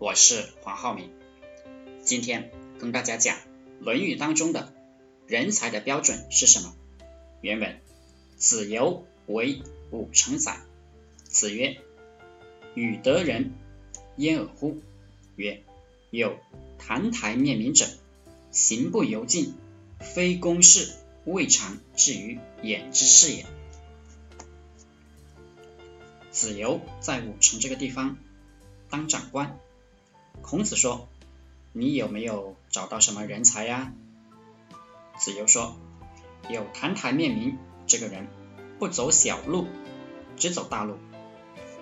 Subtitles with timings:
[0.00, 1.10] 我是黄浩明。
[2.02, 3.36] 今天跟大家讲
[3.80, 4.72] 《论语》当中的
[5.26, 6.74] 人才的标准是什么。
[7.42, 7.78] 原文：
[8.38, 9.60] 子游为
[9.90, 10.58] 武成宰。
[11.24, 11.82] 子曰
[12.74, 13.52] ：“与得人
[14.16, 14.80] 焉而乎？”
[15.36, 15.62] 曰
[16.10, 16.38] ：“有
[16.78, 17.86] 澹台面民者，
[18.50, 19.52] 行不由径，
[20.00, 20.94] 非公事，
[21.26, 23.44] 未尝至于眼之事也。”
[26.32, 28.16] 子游在武城这个地方
[28.88, 29.58] 当长官。
[30.50, 31.08] 孔子说
[31.72, 33.92] ：“你有没有找到什么人才呀？”
[35.16, 35.76] 子游说
[36.50, 38.26] ：“有澹台面明这个人，
[38.80, 39.68] 不走小路，
[40.36, 40.98] 只走大路，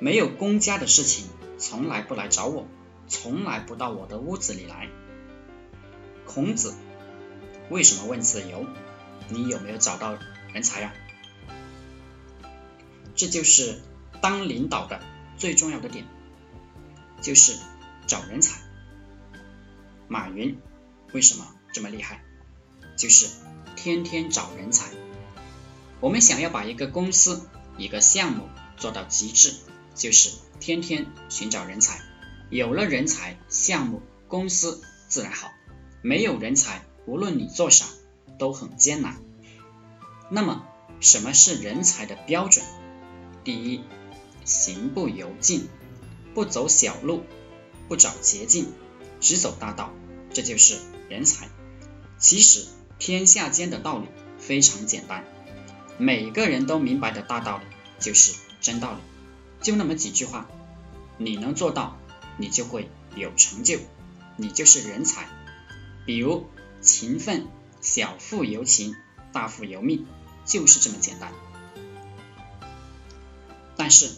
[0.00, 2.66] 没有公家的事情，从来不来找我，
[3.06, 4.88] 从来不到我的屋子里来。”
[6.26, 6.74] 孔子
[7.70, 8.66] 为什么问子游
[9.30, 10.18] ：“你有没有找到
[10.52, 10.92] 人才呀？”
[13.14, 13.80] 这就是
[14.20, 15.00] 当领导的
[15.36, 16.04] 最重要的点，
[17.22, 17.56] 就是。
[18.06, 18.60] 找人才，
[20.08, 20.58] 马云
[21.12, 22.22] 为什么这么厉害？
[22.96, 23.28] 就是
[23.74, 24.90] 天天找人才。
[26.00, 29.54] 我们想要把一个公司、一个项目做到极致，
[29.94, 32.00] 就是天天寻找人才。
[32.48, 35.48] 有了人才，项目、公司自然好；
[36.02, 37.86] 没有人才，无论你做啥
[38.38, 39.16] 都很艰难。
[40.30, 40.64] 那么，
[41.00, 42.64] 什么是人才的标准？
[43.42, 43.80] 第一，
[44.44, 45.68] 行不由径，
[46.34, 47.24] 不走小路。
[47.88, 48.66] 不找捷径，
[49.20, 49.92] 只走大道，
[50.32, 51.48] 这就是人才。
[52.18, 52.66] 其实
[52.98, 54.06] 天下间的道理
[54.38, 55.24] 非常简单，
[55.98, 57.64] 每个人都明白的大道理
[58.00, 58.98] 就是真道理，
[59.60, 60.48] 就那么几句话，
[61.18, 61.98] 你能做到，
[62.38, 63.78] 你就会有成就，
[64.36, 65.28] 你就是人才。
[66.04, 66.46] 比如
[66.80, 67.46] 勤奋，
[67.80, 68.96] 小富由勤，
[69.32, 70.06] 大富由命，
[70.44, 71.32] 就是这么简单。
[73.76, 74.10] 但是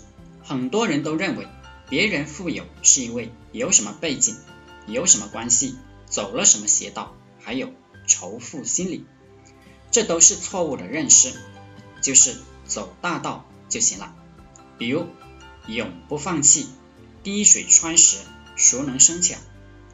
[0.42, 1.46] 很多人都认为。
[1.89, 4.36] 别人富有是因为有什么背景，
[4.86, 7.72] 有什么关系，走了什么邪道，还有
[8.06, 9.06] 仇富心理，
[9.91, 11.33] 这都是错误的认识。
[12.01, 14.14] 就是走大道就行了。
[14.79, 15.07] 比如
[15.67, 16.68] 永不放弃，
[17.24, 18.18] 滴水穿石，
[18.55, 19.36] 熟能生巧，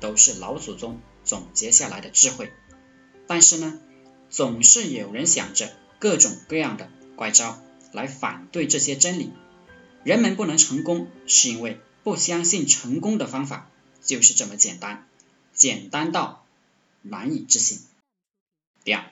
[0.00, 2.52] 都是老祖宗总结下来的智慧。
[3.26, 3.78] 但是呢，
[4.28, 7.58] 总是有人想着各种各样的怪招
[7.90, 9.32] 来反对这些真理。
[10.04, 13.70] 人们不能成功，是因为不相信成功的方法
[14.02, 15.08] 就是这么简单，
[15.54, 16.44] 简单到
[17.00, 17.80] 难以置信。
[18.84, 19.04] 第二，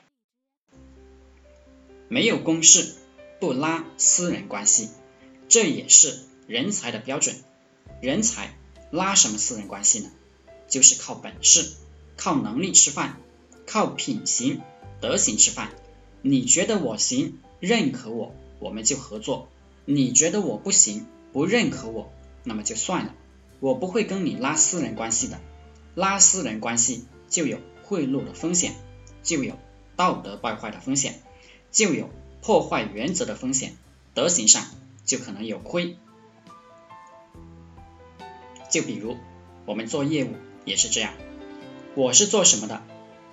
[2.09, 2.95] 没有公事，
[3.41, 4.91] 不拉私人关系，
[5.49, 7.37] 这也是人才的标准。
[8.03, 8.55] 人才
[8.91, 10.11] 拉什么私人关系呢？
[10.69, 11.73] 就是靠本事、
[12.19, 13.19] 靠能力吃饭，
[13.67, 14.61] 靠品行、
[15.01, 15.73] 德行吃饭。
[16.21, 19.49] 你觉得我行，认可我，我们就合作。
[19.85, 22.13] 你觉得我不行，不认可我，
[22.45, 23.15] 那么就算了，
[23.59, 25.41] 我不会跟你拉私人关系的。
[25.95, 28.75] 拉私人关系就有贿赂的风险，
[29.23, 29.59] 就有
[29.97, 31.21] 道德败坏的风险，
[31.73, 32.11] 就有
[32.43, 33.77] 破坏原则的风险，
[34.15, 34.65] 德行上
[35.05, 35.97] 就可能有亏。
[38.71, 39.17] 就比如
[39.67, 40.31] 我们做业务
[40.65, 41.13] 也是这样，
[41.97, 42.83] 我是做什么的，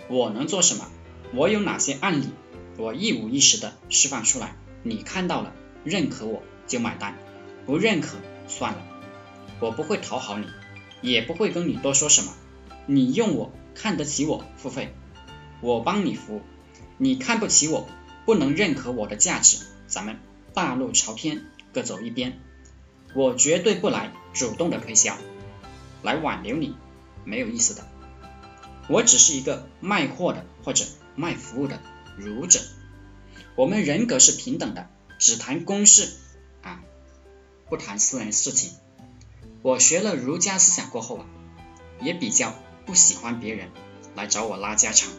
[0.10, 0.90] 我能做什么，
[1.34, 2.30] 我有哪些案例，
[2.78, 5.54] 我一五一十的释放出来，你看到了。
[5.84, 7.18] 认可我就买单，
[7.66, 8.18] 不认可
[8.48, 8.86] 算了。
[9.60, 10.48] 我不会讨好你，
[11.02, 12.34] 也不会跟你多说什么。
[12.86, 14.94] 你用我看得起我付费，
[15.62, 16.42] 我帮你服务。
[16.98, 17.88] 你看不起我，
[18.26, 20.18] 不能认可我的价值，咱们
[20.54, 22.40] 大路朝天，各走一边。
[23.14, 25.18] 我绝对不来主动的推销，
[26.04, 26.76] 来挽留你，
[27.26, 27.88] 没有意思的。
[28.88, 30.86] 我只是一个卖货的或者
[31.16, 31.80] 卖服务的
[32.18, 32.60] 儒者，
[33.56, 34.90] 我们人格是平等的。
[35.20, 36.14] 只谈公事
[36.64, 36.82] 啊，
[37.70, 38.72] 不谈私人事情。
[39.62, 41.26] 我学了儒家思想过后啊，
[42.00, 43.70] 也比较不喜欢别人
[44.16, 45.12] 来找我拉家常，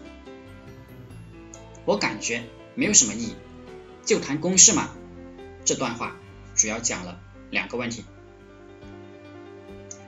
[1.84, 2.44] 我感觉
[2.74, 3.36] 没有什么意义，
[4.06, 4.88] 就谈公事嘛。
[5.66, 6.16] 这段话
[6.56, 8.02] 主要讲了两个问题：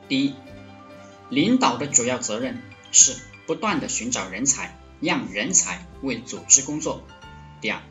[0.08, 0.34] 第一，
[1.28, 2.62] 领导的主要责任
[2.92, 3.14] 是
[3.46, 7.02] 不断的寻找人才，让人才为组织工作；
[7.60, 7.82] 第二。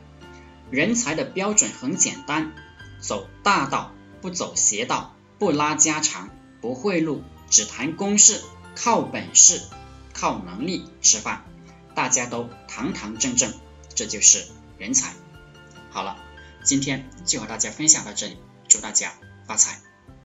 [0.72, 2.54] 人才的标准很简单，
[2.98, 3.92] 走大道，
[4.22, 6.30] 不走邪道，不拉家常，
[6.62, 7.20] 不贿赂，
[7.50, 8.40] 只谈公事，
[8.74, 9.60] 靠本事，
[10.14, 11.44] 靠能力吃饭，
[11.94, 13.52] 大家都堂堂正正，
[13.94, 14.46] 这就是
[14.78, 15.12] 人才。
[15.90, 16.16] 好了，
[16.64, 19.12] 今天就和大家分享到这里，祝大家
[19.46, 19.91] 发财。